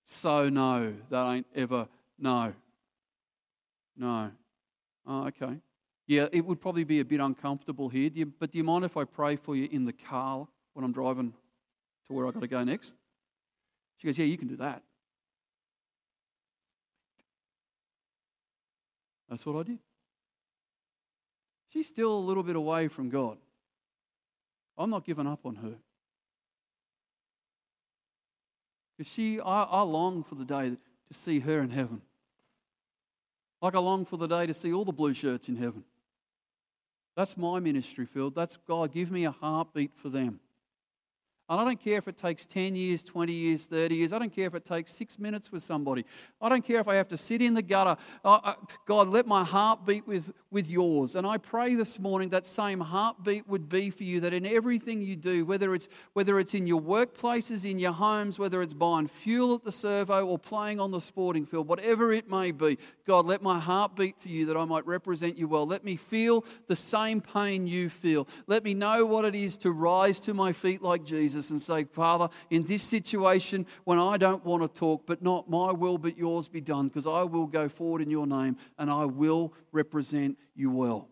[0.05, 2.53] so no, that ain't ever no.
[3.97, 4.31] No.
[5.07, 5.61] Oh, okay.
[6.07, 8.85] Yeah, it would probably be a bit uncomfortable here, do you, but do you mind
[8.85, 11.33] if I pray for you in the car when I'm driving
[12.07, 12.97] to where I've got to go next?
[13.97, 14.83] She goes, Yeah, you can do that.
[19.31, 19.84] That's what I did
[21.75, 23.37] she's still a little bit away from God.
[24.79, 25.75] I'm not giving up on her.
[28.97, 32.01] Because she, I, I long for the day to see her in heaven.
[33.61, 35.85] Like I long for the day to see all the blue shirts in heaven.
[37.17, 38.35] That's my ministry field.
[38.35, 38.93] That's God.
[38.93, 40.41] Give me a heartbeat for them.
[41.47, 44.13] And I don't care if it takes 10 years, 20 years, 30 years.
[44.15, 46.07] I don't care if it takes six minutes with somebody.
[46.41, 48.01] I don't care if I have to sit in the gutter.
[48.87, 51.17] God, let my heart beat with, with yours.
[51.17, 55.03] And I pray this morning that same heartbeat would be for you, that in everything
[55.03, 59.07] you do, whether it's, whether it's in your workplaces, in your homes, whether it's buying
[59.07, 63.27] fuel at the servo or playing on the sporting field, whatever it may be, God,
[63.27, 65.67] let my heart beat for you that I might represent you well.
[65.67, 68.27] Let me feel the same pain you feel.
[68.47, 71.61] Let me know what it is to rise to my feet like Jesus Jesus and
[71.61, 75.99] say, Father, in this situation when I don't want to talk, but not my will
[75.99, 79.53] but yours be done, because I will go forward in your name and I will
[79.73, 81.09] represent you well.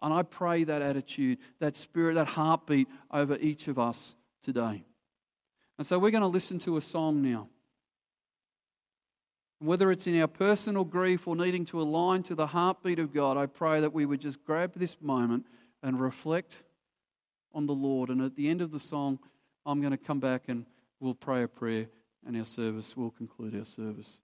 [0.00, 4.84] And I pray that attitude, that spirit, that heartbeat over each of us today.
[5.76, 7.48] And so we're going to listen to a song now.
[9.60, 13.36] Whether it's in our personal grief or needing to align to the heartbeat of God,
[13.36, 15.46] I pray that we would just grab this moment
[15.82, 16.64] and reflect
[17.52, 18.10] on the Lord.
[18.10, 19.18] And at the end of the song,
[19.64, 20.66] I'm going to come back and
[21.00, 21.88] we'll pray a prayer,
[22.26, 24.20] and our service will conclude our service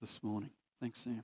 [0.00, 0.50] this morning.
[0.80, 1.22] Thanks, Sam.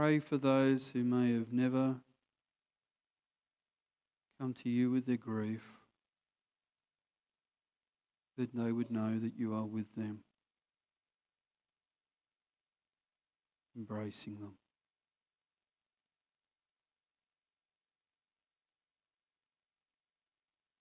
[0.00, 1.96] Pray for those who may have never
[4.40, 5.74] come to you with their grief,
[8.38, 10.20] that they would know that you are with them,
[13.76, 14.54] embracing them.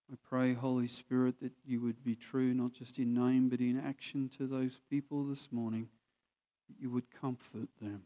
[0.10, 3.78] I pray, Holy Spirit, that you would be true, not just in name, but in
[3.78, 5.90] action to those people this morning,
[6.70, 8.04] that you would comfort them.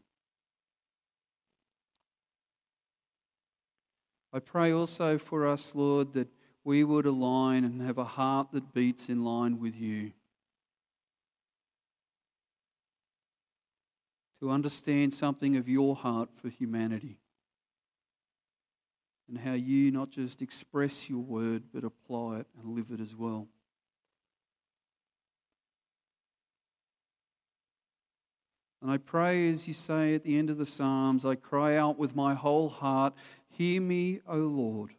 [4.34, 6.26] I pray also for us, Lord, that
[6.64, 10.10] we would align and have a heart that beats in line with you.
[14.40, 17.20] To understand something of your heart for humanity
[19.28, 23.14] and how you not just express your word, but apply it and live it as
[23.14, 23.46] well.
[28.84, 31.98] And I pray, as you say at the end of the Psalms, I cry out
[31.98, 33.14] with my whole heart,
[33.48, 34.90] Hear me, O Lord.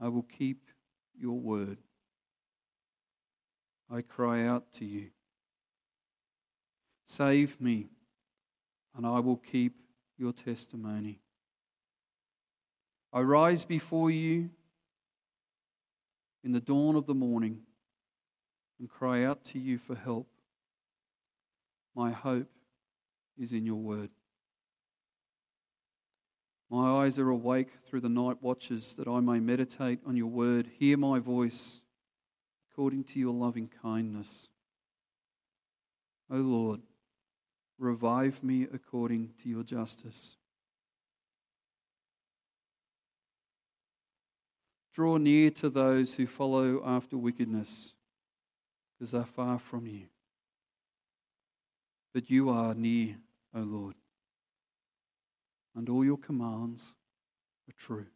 [0.00, 0.68] I will keep
[1.18, 1.78] your word.
[3.90, 5.08] I cry out to you.
[7.06, 7.88] Save me,
[8.96, 9.80] and I will keep
[10.16, 11.18] your testimony.
[13.12, 14.50] I rise before you
[16.44, 17.62] in the dawn of the morning
[18.78, 20.28] and cry out to you for help.
[21.96, 22.50] My hope
[23.38, 24.10] is in your word.
[26.68, 30.68] My eyes are awake through the night watches that I may meditate on your word.
[30.78, 31.80] Hear my voice
[32.70, 34.48] according to your loving kindness.
[36.30, 36.82] O Lord,
[37.78, 40.36] revive me according to your justice.
[44.92, 47.94] Draw near to those who follow after wickedness,
[48.92, 50.08] because they're far from you.
[52.16, 53.18] But you are near,
[53.54, 53.94] O Lord,
[55.74, 56.94] and all your commands
[57.68, 58.06] are true.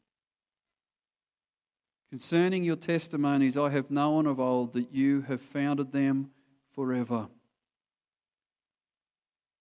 [2.09, 6.31] Concerning your testimonies, I have known of old that you have founded them
[6.73, 7.29] forever.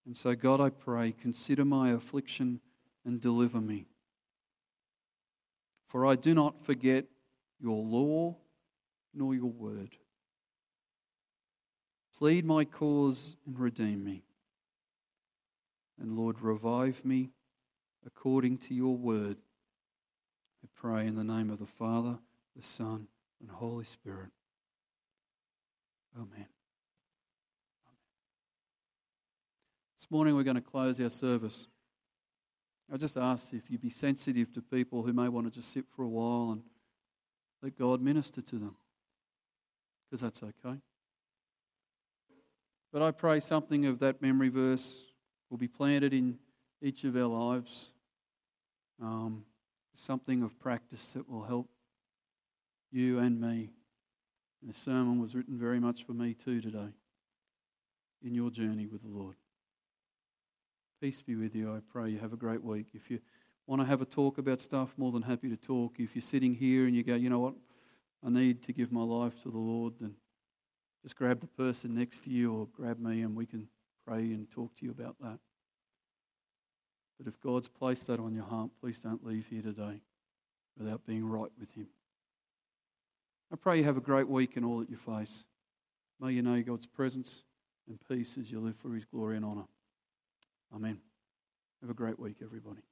[0.06, 2.60] And so, God, I pray, consider my affliction
[3.04, 3.88] and deliver me.
[5.86, 7.04] For I do not forget
[7.60, 8.38] your law
[9.12, 9.96] nor your word.
[12.16, 14.22] Plead my cause and redeem me.
[16.00, 17.30] And Lord, revive me
[18.06, 19.36] according to your word.
[20.64, 22.18] I pray in the name of the Father,
[22.56, 23.08] the Son,
[23.40, 24.30] and Holy Spirit.
[26.16, 26.46] Amen.
[29.98, 31.66] This morning we're going to close our service.
[32.92, 35.84] I just ask if you'd be sensitive to people who may want to just sit
[35.94, 36.62] for a while and
[37.62, 38.76] let God minister to them,
[40.04, 40.78] because that's okay.
[42.90, 45.04] But I pray something of that memory verse
[45.50, 46.38] will be planted in
[46.80, 47.92] each of our lives.
[49.02, 49.44] Um,
[49.94, 51.68] something of practice that will help
[52.92, 53.70] you and me.
[54.60, 56.94] And the sermon was written very much for me too today
[58.22, 59.36] in your journey with the Lord.
[61.00, 61.74] Peace be with you.
[61.74, 62.88] I pray you have a great week.
[62.92, 63.20] If you
[63.66, 65.94] want to have a talk about stuff, more than happy to talk.
[65.98, 67.54] If you're sitting here and you go, you know what,
[68.24, 70.16] I need to give my life to the Lord, then
[71.02, 73.68] just grab the person next to you or grab me and we can
[74.06, 75.38] pray and talk to you about that.
[77.18, 80.00] But if God's placed that on your heart, please don't leave here today
[80.78, 81.88] without being right with Him.
[83.52, 85.44] I pray you have a great week in all that you face.
[86.20, 87.42] May you know God's presence
[87.88, 89.66] and peace as you live for His glory and honour.
[90.74, 91.00] Amen.
[91.80, 92.89] Have a great week, everybody.